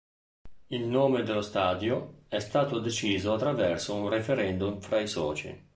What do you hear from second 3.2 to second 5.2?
attraverso un referendum fra i